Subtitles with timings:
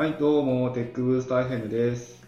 [0.00, 2.26] はい、どうも、テックブースター FM です。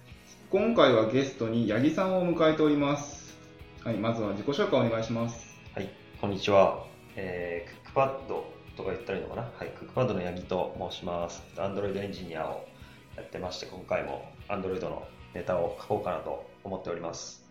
[0.50, 3.34] 今回はゲストに八木さんを迎えております。
[3.82, 5.58] はい、まずは自己紹介お願いします。
[5.74, 5.88] はい、
[6.20, 6.84] こんにちは。
[7.16, 8.44] えー、クックパッド
[8.76, 9.50] とか言ったらいいのかな？
[9.58, 11.42] はい、クックパッドの八木と申します。
[11.56, 12.68] Android エンジニアを
[13.16, 17.48] やってまして、今回も Android のネタを書こうかなと思っております。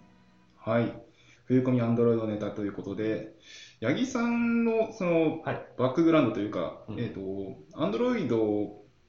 [0.56, 0.94] はい、
[1.46, 3.34] 冬込みアンドロイドネタということで、
[3.82, 7.20] 八木さんのそのはい、バックグラウンドというか、うんえっ、と、
[7.74, 8.38] アンドロイド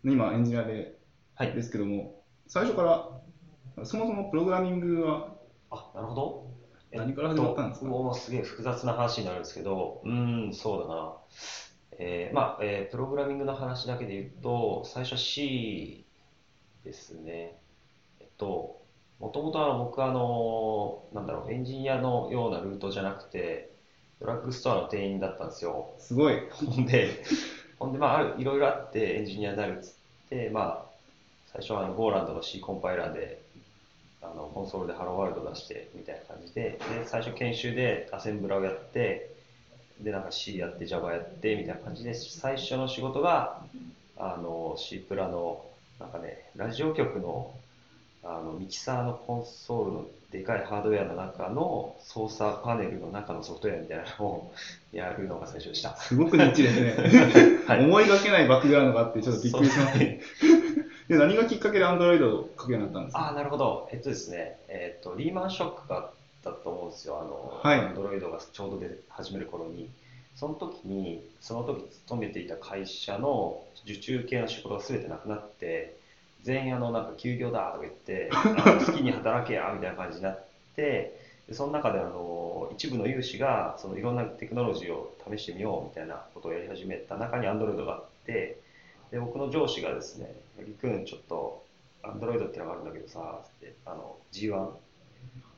[0.04, 1.01] の今エンジニアで
[1.34, 1.54] はい。
[1.54, 2.14] ですけども、
[2.46, 5.28] 最初からそもそもプログラミングは
[5.70, 6.46] あ、なるほど。
[6.92, 7.86] 何から始まったんですか？
[7.86, 11.14] えっともうすげえ複雑な話になるんですけど、うーん、そうだな。
[11.98, 16.04] えーまあ、えープログラミングの話だけで言うと、最初は C
[16.84, 17.56] ですね。
[18.20, 18.82] えっと、
[19.18, 23.70] もともとあの僕はあの、なんだろう、エンジニアのようなルートじゃなくて、
[24.20, 25.94] ドラッグストアの店員だったんですよ。
[25.98, 26.34] すごい。
[26.50, 27.22] ほんで、
[27.78, 29.94] ほんで、まあ、ある、いろいろあってエンジニアになるっつっ
[30.28, 30.91] て、まあ、
[31.52, 33.38] 最初はあの、ゴーランドの C コンパイラーで、
[34.22, 39.30] あの、コンソールでハローワールド出して、みたいな感じで、で、最初研修でアセンブラをやって、
[40.00, 43.58] で、なんか C やって Java やって、みたいな感じで、最初の仕事が、
[44.16, 45.64] あの、C プラの、
[46.00, 47.52] なんかね、ラジオ局の、
[48.24, 54.52] あの、ミキサーのコンソールのでかいハードウェアの中の操作パネルの中のソフトウェアみたいなのを
[54.90, 55.94] やるのが最初でした。
[55.96, 56.94] すごくニッチですね。
[57.66, 60.20] はい思いがけないバックグラウンドがあって、ちょっとびっくりしますそうね。
[61.08, 63.20] で、何がきっかけでアンドロイドを書くようになったんですか？
[63.20, 63.88] ああ、なるほど。
[63.92, 66.10] えっとですね、えっと、リーマンショックがあっ
[66.44, 67.20] たと思うんですよ。
[67.20, 69.88] あの、はいアンドロイドがちょうど出始める頃に。
[70.34, 75.94] その時に、その時勤めていた会社の受注系の仕事が全てなくなって、
[76.42, 78.30] 全員あの、なんか休業だとか言って、
[78.86, 80.44] 好き に働けやみたいな感じになっ
[80.74, 81.14] て、
[81.48, 88.56] でその中であの一部の有志がそのいろんなテクノロジーを試してみようみたいなことをやり始めた中に Android があって
[89.12, 91.64] で僕の上司がですね「八木君ちょっと
[92.02, 94.76] Android ってのがあるんだけどさ」ってあの G1 っ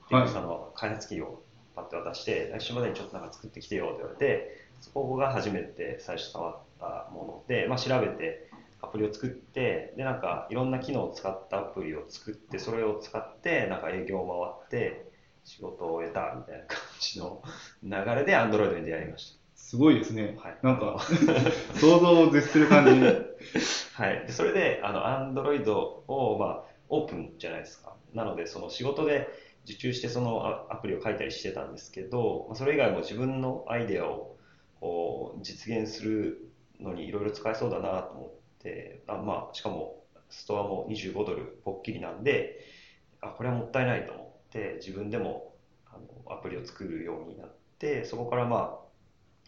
[0.09, 1.43] ていうその開発キーを
[1.77, 8.51] パッと渡して来週までにちょっとなんか作ってきてよって言われてそこが初めて最初触ったもので、まあ、調べて
[8.83, 15.11] アプリを作ってでなんかいろんな機能を使ったアプリを作ってそれを使ってなんか営業を回って
[15.45, 17.43] 仕事を得たみたいな感じの
[17.83, 20.37] 流れで Android に出会いましすごいですね。
[20.37, 20.49] た。
[20.49, 21.01] はい、なんか、
[21.81, 23.01] 想像を絶する感じ。
[23.97, 25.03] はい、でそれであの
[25.35, 27.97] Android を、まあ、オープンじゃないですか。
[28.13, 29.27] なので、その仕事で
[29.65, 34.37] 受注してそのアアプリを書いたりしてたんですけど、まあそれ以外も自分のアイデアを
[34.81, 36.47] こう実現する
[36.79, 38.31] のにいろいろ使えそうだなと思っ
[38.63, 42.61] て、あまあ、しかもストアも25ドルぽっきりなんで、
[43.23, 45.55] あこれはもったいないと思って、自分でも
[45.87, 48.84] あのアプリを作るようになって、そこからまあ、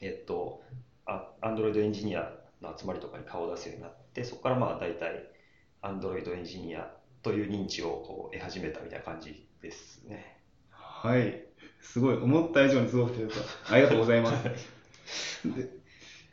[0.00, 0.62] えっと、
[1.06, 5.30] あ Android エンジニアの集まりとかに顔を出すようになって、そこからまあ大体
[5.82, 6.90] Android エンジニア
[7.22, 10.40] という認知をこう得始めたみたいな感じですね。
[10.70, 11.44] はい。
[11.80, 12.16] すごい。
[12.16, 13.74] 思った以上にすごくてよかった。
[13.74, 14.44] ありがとうございます。
[15.46, 15.70] で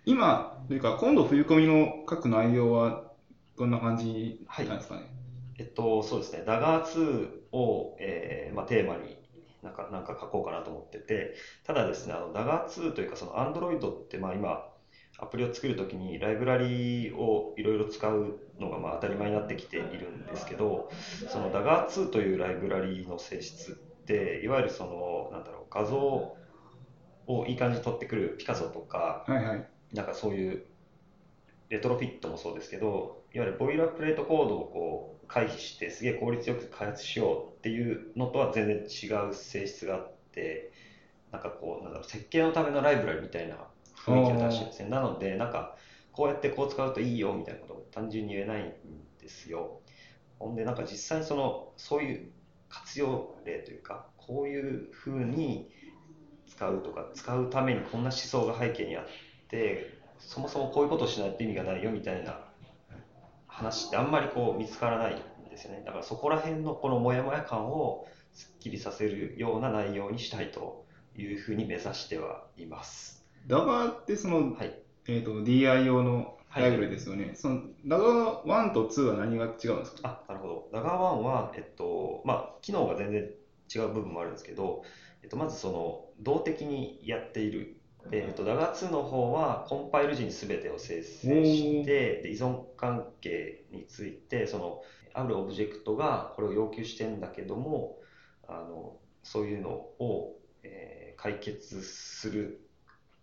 [0.06, 3.12] 今、というか、今度冬込みの書く内容は
[3.57, 5.09] どんな感じなんですかね？
[5.59, 9.22] えっと、そうですね、ダガー2を、えーまあ、テーマに
[9.63, 14.66] なんかなんか書こうかなと思ってて、ただですね、あのダガー2というか、その Android ってまあ今、
[15.19, 20.90] アプリを作るときにライブラリをいろいろ使うのがまあ当たり前になってきているんですけど、
[21.29, 25.97] そのダガー2というライブラリの性質って、いわゆるその、なんだろう、画像
[27.28, 29.68] をいい感じに撮ってくるピカソとか、はいはい。
[29.94, 30.66] なんかそういう
[31.69, 40.71] レトロフィットもそうですけど、いわゆるボイラープレートコードをこう回避してすげえ効率よく開発しようっていうのとは全然違う性質があって、
[41.31, 44.89] なんかこう、なんだろう、設計のためのライブラリみたいな雰囲気を出してるんですね。
[44.89, 45.75] なので、なんか
[46.11, 48.73] こうやってこう使うといいよみたいなことを単純に言えないん
[49.19, 49.79] ですよ。
[50.39, 52.29] ほんで、なんか実際にその、そういう
[52.69, 55.69] 活用例というか、こういう風に
[56.47, 59.05] 使うとか、使うためにこんな思想が背景にあっ
[59.49, 62.53] て、そもそもこういうことをしないと意味がないよみたいな
[63.53, 65.84] 話ってあんまりこう見つからないんですよね。
[65.85, 70.85] だからそこら辺のこのモヤモヤ感をすっきりさせるような内容にしたいと
[71.16, 73.23] いうふうに目指してはいます。
[73.47, 74.73] ダガーってその、はい。
[75.08, 77.34] えっ、と、DI 用のライブラリですよね。
[77.35, 80.23] その、ダガー1と2は何が違うんですか？
[80.28, 80.70] あ、なるほど。
[80.72, 83.29] ダガー1は、えっと、まあ、機能が全然
[83.76, 84.82] 違う部分もあるんですけど、
[85.22, 87.76] えっと、まずその、動的にやっている。
[88.09, 94.82] でえっと、ダガー2の方は、コンパイル時に全てを生成して、で依存関係について、その、
[95.14, 97.97] あるオブジェクトがこれを要求してんだけども、
[98.47, 102.59] あの、そういうのを、えー解決する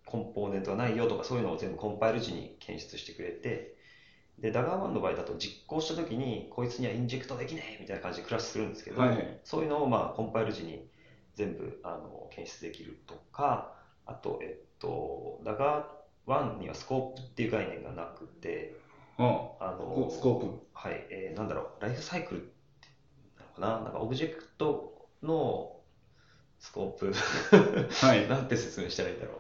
[0.07, 3.75] コンポーネントがないよとか、そういうのを全部コンパイル時に検出してくれて、
[4.39, 9.41] で、 Dagger 1の場合だと実行したときに、こいつには inject できねえみたいな感じでクラッシュするんですけど、はい。
[9.45, 10.87] そういうのをまあコンパイル時に
[11.35, 13.80] 全部あの検出できるとか、
[14.11, 18.75] あと、えっと、 Dagger 1にはスコープっていう概念がなくて、
[19.19, 19.23] あ
[19.61, 20.67] あのこスコープ。
[20.73, 22.51] はい、えーなんだろう、ライフサイクルって
[23.39, 25.77] なのかな、なんかオブジェクトの
[26.59, 27.13] スコープ、
[28.07, 28.27] はい。
[28.29, 29.35] なんて説明したらいいんだろ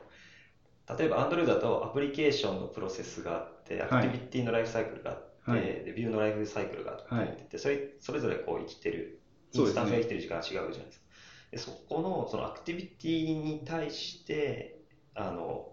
[0.88, 0.98] う。
[0.98, 9.18] 例えば Android だとアプリケーションのプロセスがあって、アクティビティのライフサイクルがあって、はいでビューのライフサイクルがあって、はいでそれそれぞれこう生きてる、
[9.52, 11.06] イそうですねンスタンスが生きてる時間が違うじゃないですか。
[11.50, 14.78] でそこのそのアクティビティに対して
[15.14, 15.68] あの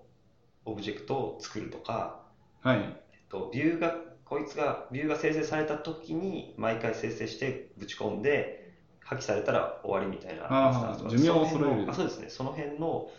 [0.66, 2.24] オブジェクトを作るとか、
[2.62, 2.78] はい。
[2.78, 3.96] えっと、ビューが
[4.26, 11.86] こいつがビューが生成された時に毎回生成してぶち込んで破棄されたら終わりみたいなあその辺揃える。
[11.86, 12.30] のあそうですね。
[12.30, 13.10] その辺の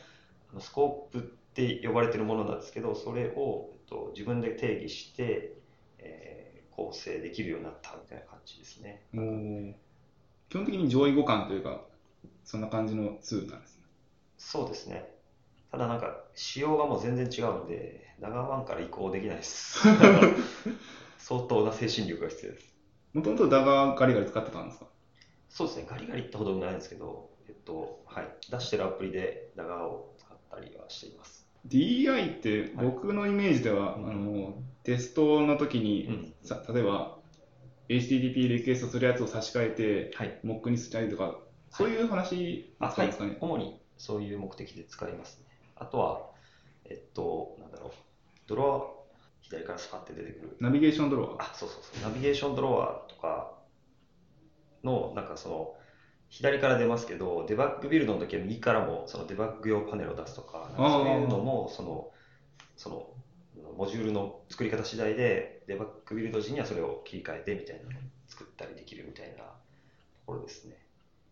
[0.51, 5.55] あのスコープって呼ばれてるものなんですけどそれを、えっと、自分で定義して、
[5.99, 9.03] えー構成できるようになったみたいな感じですね。
[10.49, 11.83] 基本的に上位互換というか、
[12.51, 13.83] そんな感じのツールなんですね。
[14.39, 15.05] そうですね。
[15.71, 19.81] ただなんか仕様がもう全然違うので長ワンから移行できないです。
[21.19, 22.75] 相当な精神力が必要です。
[23.13, 24.87] もともとダガーガリガリ使ってたんですか？
[25.51, 31.47] そうですね、ガリガリってほどないんですけど、えっと、はい、出してるアプリでダガーを使ったりはしています。
[31.67, 34.55] DI って僕のイメージでは、うんあの
[34.85, 37.19] テストの時に、うんさ例えば
[37.91, 40.41] HTTP リクエストするやつを差し替えてはい。
[40.45, 41.39] モックにしたりとか
[41.71, 45.47] そういう話あ、はい使うんですかね、、主にそういう目的で使いますね。
[45.77, 46.31] あとは、
[46.85, 47.91] えっと、なんだろう、
[48.47, 48.99] ドロア、
[49.43, 50.57] 左からスパッて出てくる。
[50.61, 53.59] ナビゲーションドロワーあ、そうそうそう、ナビゲーションドロワーとか
[54.85, 55.75] の、なんかその、
[56.29, 62.11] 左から出ますけど、デバッグビルドの時は右からもそのデバッグ用パネルを出すとか、なんかそういうのも、その、
[62.77, 63.07] その、
[63.77, 69.53] モジュールの作り方次第で、デバッグビルド時にはそれを切り替えてみたいなのを作ったりできるみたいなと
[70.27, 70.88] ころですね。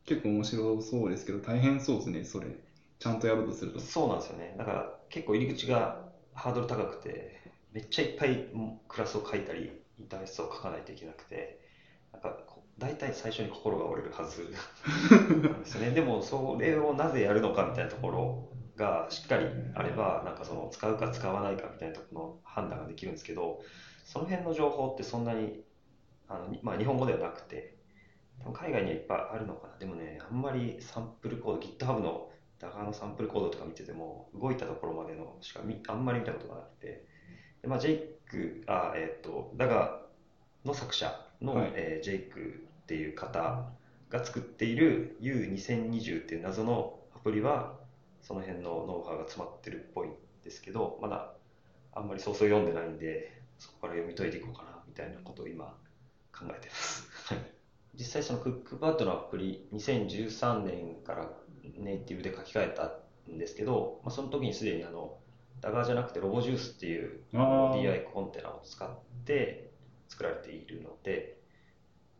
[0.06, 2.56] 結構面白そうですけど大変そうですねそれ
[2.98, 4.54] ちゃんとやろうとするとそうなんですよね。
[4.58, 7.40] だから結構入り口がハードル高くて、
[7.72, 8.46] めっちゃいっぱい
[8.88, 11.58] クラスを書いたり、インターフェースを書かないといけなくて、
[12.12, 12.36] なんか
[12.78, 14.52] 大体最初に心が折れるはず
[15.48, 15.90] なんですね。
[15.92, 23.60] でもそれをなぜやるのかみたいなところがしっかりあれば、なんかその使うか使わないかみたいなところの判断ができるんですけど、
[24.04, 25.60] その辺の情報ってそんなに
[26.28, 27.75] あの、まあ、日本語ではなくて、
[28.40, 29.76] 多分海外にはいっぱいあるのかな。
[29.78, 37.06] でもね、あんまりサンプルコード、GitHub のダガーのサンプルコードとか見てても、動いたところまでのしか見あんまり見たことがなくて、
[37.62, 43.70] でまあ、ジェイク、あ、えっ、と、ダガーの作者の、はいえージェイクっていう方
[44.08, 47.74] が作っている U2020 っていう謎のアプリは、
[48.22, 50.12] その辺のノウハウが詰まってるっぽいん
[50.42, 51.32] ですけど、まだ
[51.92, 55.64] あんまりそうそう読んでないんで、そこから読み解いていこうかなみたいなことを今
[56.32, 57.08] 考えてます。
[57.34, 57.55] はい
[57.98, 61.28] 実際そのクックパッドのアプリ2013年から
[61.78, 65.16] ネイティブで書き換えたんですけど、まあ、その時にすでにあの
[65.60, 68.88] ダガーじゃなくてロボジュースっていう DI コンテナを使っ
[69.24, 69.70] て
[70.08, 71.38] 作られているので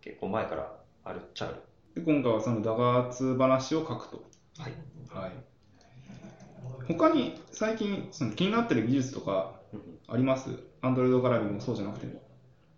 [0.00, 0.73] 結構前から
[1.05, 1.62] あるっちゃある。
[1.94, 4.23] で今回はそのダガー2話を書くと。
[4.58, 4.75] はい。
[5.08, 5.32] はい。
[6.88, 9.99] 他に最近その気になってる技術とかうん。
[10.09, 10.50] あります
[10.83, 12.23] ?Android 絡みもそうじゃなくても。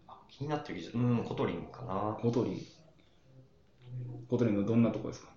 [0.09, 0.97] あ気になってる技術。
[0.97, 2.17] うん Kotlinかな。
[2.21, 2.78] Kotlin
[4.29, 5.29] Kotlinのどんなとこですか？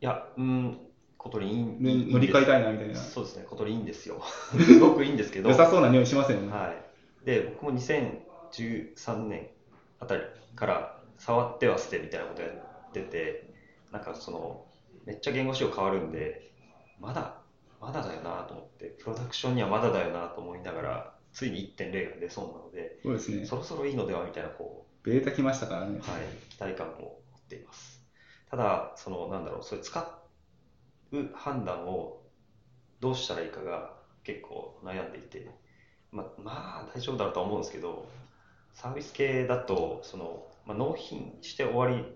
[0.00, 0.78] いやうん
[1.16, 2.96] Kotlinいいねいい乗り換えたいなみたいな。
[2.96, 4.22] そうですね Kotlin いいんですよ。
[4.58, 5.48] すごくいいんですけど。
[5.48, 6.74] 良さそうな匂いしますよね、は
[7.22, 9.48] い、で僕も2013年
[10.00, 10.22] あたり
[10.54, 13.54] から触っては捨てみたいなことやってて
[13.90, 14.66] なんかその
[15.06, 16.50] めっちゃ言語仕様変わるんで
[17.00, 17.38] まだ
[17.80, 23.46] まだだよなと思ってプロダクションにはまだだよなと思いながらついに1.0が出そうなのでそうですね。
[23.46, 25.98] そろそろいいのではみたいなこベータ来ましたからね。
[25.98, 27.93] う、はい、期待感を持っています
[28.54, 30.00] ただそのなんだろうそれ使
[31.10, 32.22] う判断を
[33.00, 35.50] どうしたらいいかが結構悩んでいて
[36.12, 38.06] ままあ大丈夫だろうとは思うんですけど
[38.72, 42.06] サービス系だとその、ま、納品して終わり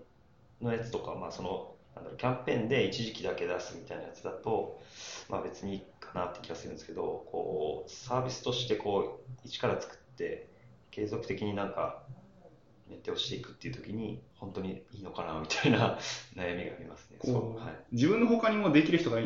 [0.61, 4.79] のやつとか、まあ、そのなんだろうキャンペーンで一時期だけ出すみたいなやつだと、
[5.27, 10.47] まあ、別にいいかなって気がするんですけどこうサービスとしてこう一から作って
[10.89, 11.97] 継続的になんか
[12.89, 15.97] メンテをしていくっていう時に本当にいいのかなみたいな
[16.35, 17.17] 悩みがありますね。
[17.19, 19.19] こそううはい、自分の他にもできる人が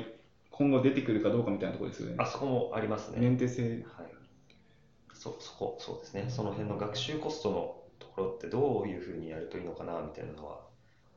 [0.51, 2.15] 今後出てくるかどうかみたいなところですよね。
[2.20, 3.20] あそこもありますね。
[3.20, 3.63] メンテ性。
[3.63, 3.84] はい、
[5.13, 6.25] そそこそうですね。
[6.29, 10.62] その辺の学習コストのところってどういうふうにやるといいのかなみたいなのは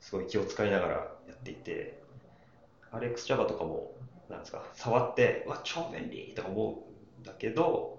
[0.00, 2.02] すごい気を使いながらやっていて
[2.92, 3.92] RxJava とかも
[4.28, 6.84] なんですか触ってうわ超便利とか思
[7.18, 7.95] うんだけど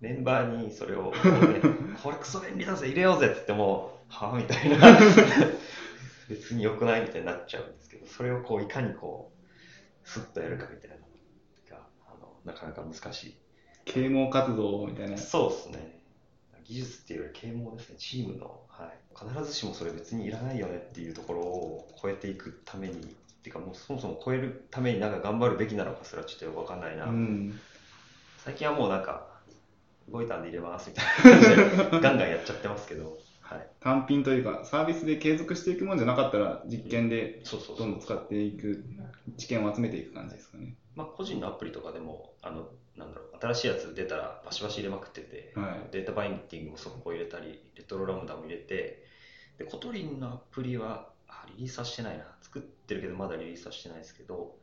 [0.00, 1.18] メンバーにそれを、ね、
[2.02, 4.98] これクソ便利だぜ、入れようぜって言っても、はぁみたいな、
[6.28, 11.02] 別に良くないみたいになっちゃうんですけど、それをこういかにこう、スッとやるかみたいなの
[11.70, 13.36] が、あのなかなか難しい。
[13.84, 15.16] 啓蒙活動みたいな。
[15.16, 15.98] そうですね。
[16.64, 23.04] 技術っていうより啓蒙ですね、チームの、はい、必ずしもそれ別にいらないよねっていうところを超えていくために、っ
[23.42, 27.06] ていうかもうそもそも超えるためになんか頑張るべきなのかそれはちょっとよくわかんないな。
[27.06, 27.58] うん。
[28.44, 29.27] 最近はもうなんか、
[30.10, 33.68] 動いたんで入れますみたいな感じで、ガンガンやっちゃってますけど、はい。
[33.80, 38.00] 単品というか、サービスで継続していくもんじゃなかったら、実験でそうそうそうどんどん。
[38.00, 38.84] 使っていく、
[39.38, 40.76] 知見を集めていく感じですかね。
[40.94, 49.04] まあ、個人のアプリとかでも、あの、なんだろう、新しいやつ出たらバシバシ入れまくってて、はい DataBinding も速攻入れたり、 Retrolambda も入れて、
[49.58, 52.24] で、 Kotlin のアプリは、あリリースはしてないな。
[52.42, 54.56] 作ってるけどまだリリースはしてないですけど、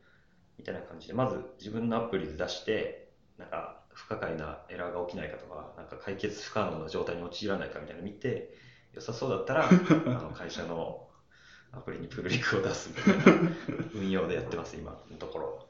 [0.58, 8.54] みたいな感じで、まず自分のアプリで出して、なんか不可解なエラーが起きないかとか、なんか解決不可能な状態に陥らないかみたいなの見て、
[8.92, 9.64] 良さそうだったら、
[10.06, 11.08] あの会社の
[11.72, 13.50] アプリにプルリクを出すみたいな
[13.94, 15.66] 運用でやってます、今のところ。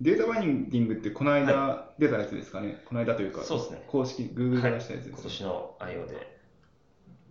[0.00, 2.80] データバインディングってこの間出たやつですかね？
[2.86, 6.38] この間というか、そうですね公式、Google が出したやつで今す、年の IO で。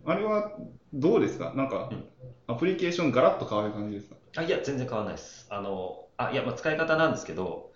[0.06, 0.52] あれは
[0.92, 1.52] どうですか？
[1.54, 2.08] なんかうん、
[2.46, 4.16] アプリケーションガラッと変わる感じですか？
[4.36, 5.46] あいや、全然変わらないです。
[5.50, 7.69] あの、あ、いや、まあ、使い方なんですけど、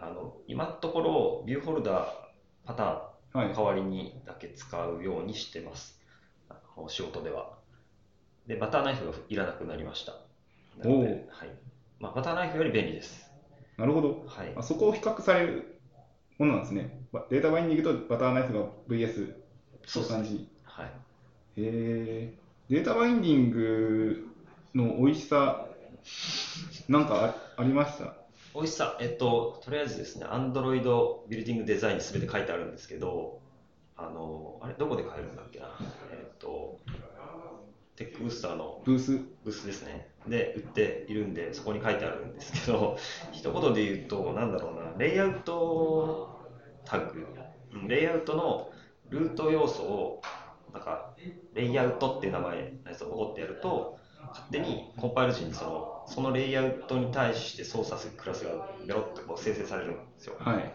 [0.00, 2.12] あの、今のところ、ビューホルダー
[2.64, 3.54] パターンはいの。
[3.54, 6.00] 代わりにだけ使うようにしてます。
[6.48, 7.58] あの仕事では。
[8.46, 10.12] で、バターナイフがいらなくなりました。
[10.78, 11.50] なのおで、はい。
[11.98, 13.30] まあ、バターナイフより便利です。
[13.76, 14.24] なるほど。
[14.26, 14.62] はいあ。
[14.62, 15.80] そこを比較される
[16.38, 16.98] ものなんですね。
[17.12, 19.34] ばデータバインディングとバターナイフが VS
[19.86, 20.04] そう。
[20.08, 20.48] 感じ。
[20.64, 20.86] はい。
[20.86, 20.90] へ
[21.56, 22.34] え。
[22.68, 24.26] データバインディング
[24.74, 25.66] の美味しさ、
[26.88, 28.19] なんかあありました？
[28.54, 33.40] 美味しさ、えっと、とりあえずですね、Android ビルディングデザインに全て書いてあるんですけど、
[33.96, 35.68] あの、あれ、どこで買えるんだっけな。
[36.10, 36.78] えっと、
[37.94, 40.08] テックブースターのブースブースですね。
[40.26, 42.96] で、売っているんで、そこに書いてあるんですけど、
[43.30, 46.40] 一言で言うと、なんだろうな、レイアウト
[46.84, 47.26] タグ、
[47.72, 48.72] うんレイアウトの
[49.10, 50.22] ルート要素を、
[50.72, 51.14] なんか、
[51.54, 53.96] レイアウトっていう名前のやつをポコってやると、
[54.30, 60.36] 勝手にコンパイル時にそのそのレイアウトに対して操作するクラスがベロッとこう生成されるんですよ。
[60.38, 60.72] はい。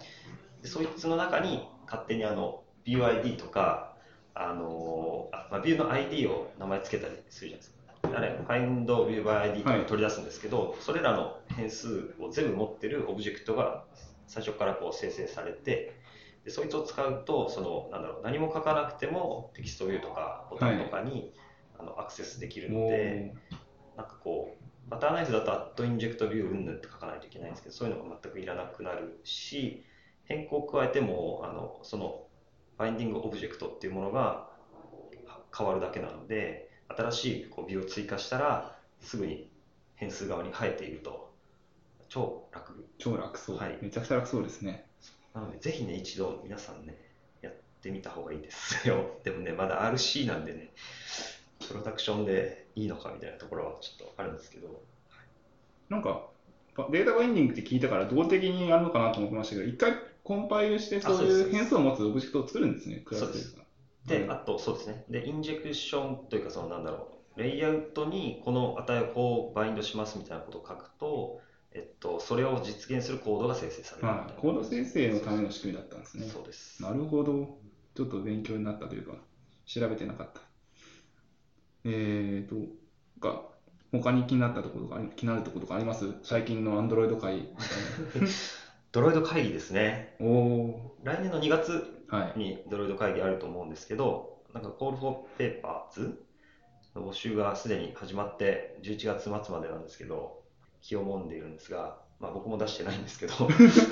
[0.62, 3.96] でそいつの中に勝手にあの View ID とか、
[4.34, 7.75] あのあまあ、ビューの ID を名前つけたりするじゃないですか。
[8.17, 13.84] あれ、FindViewByID とか取り出すんですけど、それらの変数を全部持ってるオブジェクトが
[14.27, 15.94] 最初からこう生成されて、
[16.44, 21.34] でそいつを使うとそのなんだろう何も書かなくても TextView とかボタンとかに、
[21.79, 23.34] あのアクセスできるので、
[23.98, 29.83] なんかこう、バターナイフだと@InjectView うんぬんって書かないといけないんですけど、そういうのが全くいらなくなるし、
[30.25, 32.23] 変更を加えても、あのその
[32.77, 34.49] binding object っていうものが
[35.57, 39.49] 変わるだけなので、新しいこうビューを追加したら、すぐに
[39.95, 41.33] 変数側に生えていると、
[42.09, 42.85] 超楽。
[42.97, 44.85] 超楽そう、はいめちゃくちゃ楽そうですね。
[45.33, 46.95] なので、ぜひね、一度皆さんね、
[47.41, 49.19] やってみた方がいいですよ。
[49.23, 50.71] でもね、まだ RC なんでね、
[51.59, 54.81] プロダクションでいいのかみたいなところはちょっとあるんですけど、
[55.89, 56.27] なんか、
[56.75, 59.93] ばデータバインディングって聞いたから動的にやるのかなと思ってましたけど、一回
[60.24, 63.63] コンパイルしてそういう変数を持つオブジェクトを作るんですね、クラスですか。
[64.05, 65.05] で、はいあとそうですね。
[65.09, 71.39] で、インジェクションというか、そのなんだろう、レイアウトにこの値をこうバインドしますみたいなことを書くと、
[71.71, 76.27] えっと、それを実現するコードが生成されるはい、コード生成のための仕組みだったんですね。
[76.27, 76.81] そうです。
[76.81, 77.57] なるほど。
[77.95, 79.17] ちょっと勉強になったというか、
[79.65, 80.41] 調べてなかった。
[81.85, 83.43] えーと、なんか、
[83.91, 86.05] 他に気になったところ気になるところとかあります？
[86.23, 88.27] 最近の Android 会みたい
[88.91, 90.15] ドロイド会議ですね。
[90.19, 90.25] な。
[90.25, 91.91] お来年の2月。
[92.35, 96.15] にドロイド会議あると思うんですけど、なんか Call for Papers
[96.95, 100.43] の募集がすでに始まって、11月末までなんですけど、
[100.81, 103.33] 気をもんでいるんですが、まあ僕も出してないんですけど、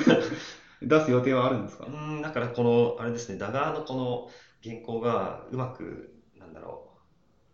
[0.81, 1.85] 出す予定はあるんですか？
[1.85, 4.29] うーん、だからこの、あれですね、ダガーのこの
[4.63, 6.92] 原稿がうまく、なんだろう、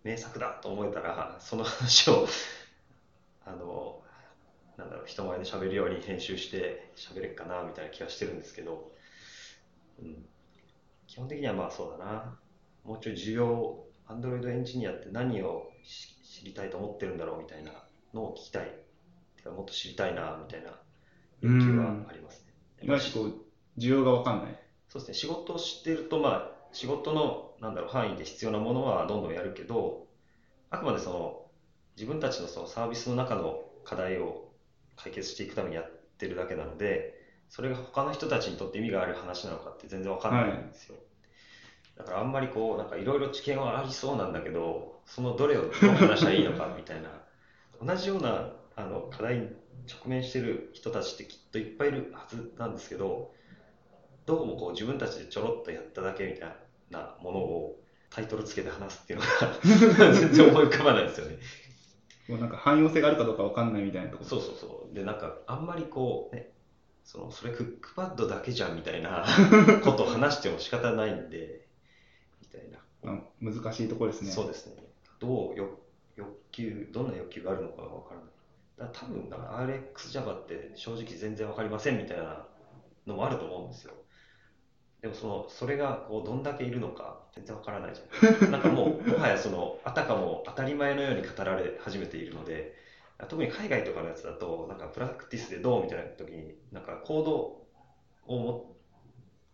[0.04, 2.28] 名作だと思えたら、その話を、
[3.46, 4.02] あの、
[4.78, 8.92] なんだろう、人前で喋るように編集して喋れっかな、みたいな気がしてるんですけど、
[10.02, 10.26] うん、
[11.08, 12.40] 基本的にはまあそうだな、
[12.84, 17.72] もうちょい需要、Android エンジニアって何をし知りたいと思ってるんだろうみたいな
[18.14, 18.74] のを聞きたい。
[19.36, 20.80] てかもっと知りたいな、みたいな
[21.42, 22.54] 欲求はありますね。
[22.84, 24.60] いわゆるこう、需要がわかんない。
[24.88, 30.08] そうですね、仕事をしてると、まあ、仕事の、なんだろう、範囲で必要なものはどんどんやるけど、
[30.70, 31.52] あくまでその、
[31.96, 34.50] 自分たちのそのサービスの中の課題を
[34.96, 35.86] 解決していくためにやっ
[36.18, 37.14] てるだけなので、
[37.50, 40.96] それが他の人たちにとって意味がある話なのかって全然わかんないんですよ。
[41.98, 47.10] だからあんまりこう、なんかいろいろ知見はありそうなんだけど、そのどれをどう話したらいいのかみたいな、
[47.82, 49.50] 同じようなあの課題に
[49.88, 53.32] 直面してる人たちってきっといっぱいいるはずなんですけど、
[54.26, 56.56] どうもこう自分たちでちょろっとやっただけみたい
[56.92, 59.26] なものをタイトルつけて話すっていうの
[59.98, 61.38] が 全然思い浮かばないですよね。
[62.28, 64.30] もうなんか汎用性があるかどうかわかんないみたいなところ。
[64.30, 64.94] そうそうそう。
[64.94, 66.52] で、なんか、あんまりこう、ね、
[67.04, 69.26] その、それクックパッドだけじゃんみたいな
[69.84, 71.68] ことを話しても仕方ないんで、
[72.40, 72.80] みたいな。
[73.04, 74.30] あ難しいところですね。
[74.30, 74.76] そうですね。
[75.20, 75.80] どうよ
[76.16, 78.30] 欲求、どんな欲求があるのかがわからない。
[78.78, 82.46] だ多分、だから RxJava って正直全然わかりませんみたいな
[83.08, 83.94] のもあると思うんですよ。
[85.02, 88.52] でもその、それがこうどんだけいるのか全然わからないじゃん。
[88.52, 92.74] なんかもう、もはやその、あたかも当たり前のように語られ始めているので、
[93.28, 97.58] 特に海外とかのやつだと、なんかプラクティスでどうみたいな時に、なんかコード
[98.28, 98.66] をも、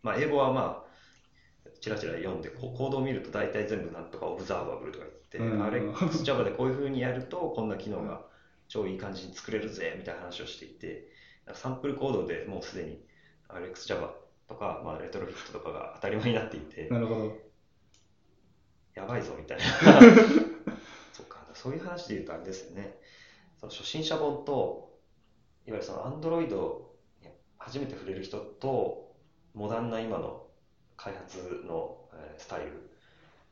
[0.01, 8.21] まあ英語はまあ、チラチラ読んで、こうコードを見ると大体全部なんとかオブザーバブルとか言って、うん RxJava でこういう風にやると、こんな機能が
[8.67, 11.05] 超いい感じに作れるぜ、みたいな話をしていて、
[11.53, 12.99] サンプルコードでもうすでに
[13.49, 17.37] RxJava とか、まあ、レトロフィットとかが当たり前になっていて、なるほど。
[18.93, 19.63] やばいぞみたいな。
[21.13, 22.97] そっか、そういう話で言うとあれですよね。
[23.59, 24.93] その初心者本と、
[25.65, 26.47] いわゆるその Android
[27.21, 29.15] に初めて触れる人と、
[29.53, 30.45] モダンな今の
[30.97, 32.91] 開発のえースタイル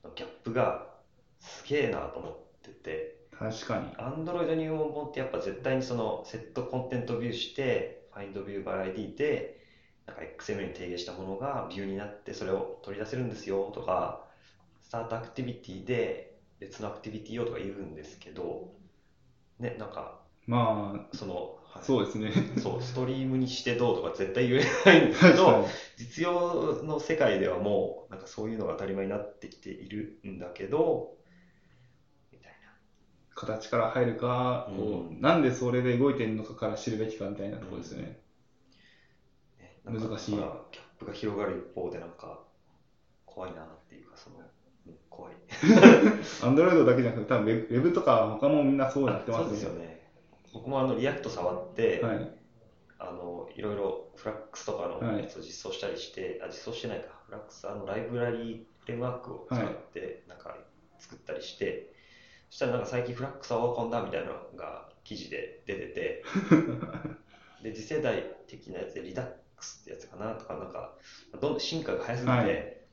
[0.03, 0.93] のギャップが
[1.39, 3.87] すげえなと思ってて、確かに。
[3.97, 9.62] Android 入門本ってやっぱ絶対にそのセットコンテントビューして、FindView by ID で、
[10.05, 14.25] なんか XML に提言したものがビューになってそれを取り出せるんですよとか、
[14.81, 18.73] スタートアクティビティで別のアクティビティをとか言うんですけど、
[19.59, 22.31] ね、なんか、まその、あ、はいそうですね。
[22.59, 25.67] そう、ストリームにしてどうとか絶対言えないんですけどに、。
[25.95, 31.15] 実用の世界ではもう、なんかそういうのが当たり前になってきているんだけど、
[32.31, 32.73] みたいな。
[33.35, 38.22] 形から入るか、こうんうなんでそれで動いてるのかから知るべきかみたいなところですよね。
[39.85, 40.35] 難しい。
[40.35, 42.39] ほらギャップが広がる一方でなんか
[43.25, 44.39] 怖いなっていうかその、う
[44.91, 45.33] ん怖い。
[46.43, 50.07] Android だけじゃなくて、多分ウェブとか他もみんなそうなってまそうすですよね。
[50.53, 52.31] 僕もあの React 触って、はい。
[52.99, 55.19] あのいろいろフラックスとかのはい。
[55.23, 57.21] やつを実装したりして、あ実装してないか。
[57.25, 60.55] フラックスあのライブラリーフレームワークを使ってなんか
[60.99, 61.93] 作ったりして、
[62.49, 66.23] そしたらなんか最近フラックスはオワコンだみたいなのが記事で出てて
[67.63, 69.31] で次世代的なやつでリダッ
[69.81, 70.93] ってやつかなとかなんか
[71.41, 72.83] どんどん進化が早すぎて、はい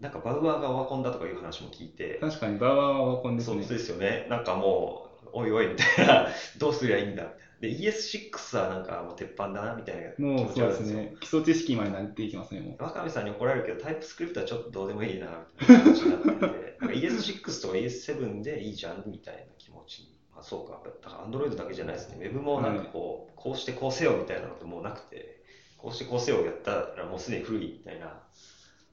[0.00, 3.76] なんかバウアーがオワコンだとかいう話も聞いて、確かに、バーワーはワコンですねそう。
[3.76, 4.26] ですよね。
[4.30, 7.78] なんかもう、おいおいみたいな、 どうすりゃいいんだみたいな。
[7.78, 10.80] で、ES6 はなんかもう鉄板だなみたいな気もう持ちそうです。
[10.82, 11.14] ね。
[11.20, 12.82] 基礎知識までなっていきますね、もう。
[12.82, 20.16] 若見さんに怒られるけど、タイプスクリプトはちょっとどうでもいいなみたいな気持ちになってて、 なんか ES6 とか ES7 でいいじゃんみたいな気持ちに。
[20.36, 20.80] あ、そうか。
[21.02, 22.24] だから Android だけじゃないですね。
[22.24, 25.37] Web もなんかこう、こうしてこうせよみたいなのってもうなくて、
[25.78, 28.20] こうしてこうせよやったらもうすでに古いみたいな。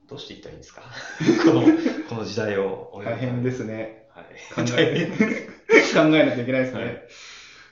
[0.08, 0.82] どうしていったらいいんですか？
[1.44, 1.62] この、
[2.08, 3.02] この時代を。
[3.04, 4.06] 大変ですね。
[4.10, 4.24] はい。
[4.54, 5.06] 考え、
[5.92, 6.84] 考えないといけないですね。
[6.84, 7.08] はい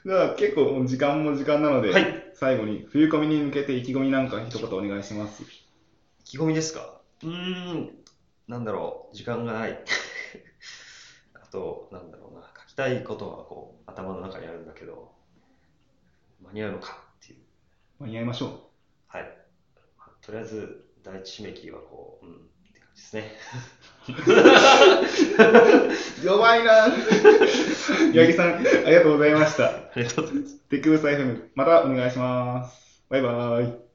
[0.04, 5.44] では結構時間も時間なので、はい最後に冬コミに向けて意気込みなんか一言お願いします。
[5.44, 5.46] 意
[6.24, 7.00] 気込みですか？
[7.22, 7.98] うーん、
[8.48, 9.82] なんだろう、時間がない。
[11.40, 15.12] あと、なんだろうな、書きたいことはこう頭の中にあるんだけど、
[16.42, 17.38] 間に合うのかっていう。
[18.00, 18.68] 間に合いましょ
[19.14, 19.22] はい。
[19.96, 22.38] まあとりあえず、第一締め切りはこう、うん、っ
[22.74, 23.32] て感じですね。
[26.22, 26.26] う。
[26.26, 29.68] 弱いな八木さん、ありがとうございました。
[29.68, 30.56] ありがとうございます。
[30.58, 33.04] テックブース FM、またお願いします。
[33.08, 33.93] バイバイ。